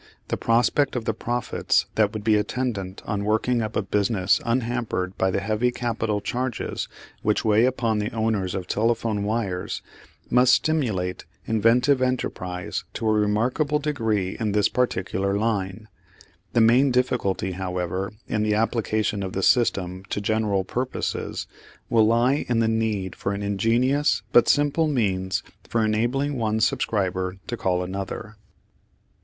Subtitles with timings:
[0.29, 5.15] The prospect of the profits that would be attendant on working up a business unhampered
[5.15, 6.87] by the heavy capital charges
[7.21, 9.83] which weigh upon the owners of telephone wires
[10.27, 15.87] must stimulate inventive enterprise to a remarkable degree in this particular line.
[16.53, 21.45] The main difficulty, however, in the application of the system to general purposes
[21.91, 27.37] will lie in the need for an ingenious but simple means for enabling one subscriber
[27.45, 28.35] to call another.